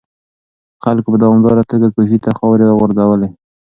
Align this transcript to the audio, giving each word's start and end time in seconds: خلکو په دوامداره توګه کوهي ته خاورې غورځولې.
خلکو 0.83 1.07
په 1.13 1.17
دوامداره 1.23 1.63
توګه 1.71 1.87
کوهي 1.95 2.17
ته 2.23 2.29
خاورې 2.37 2.75
غورځولې. 2.77 3.29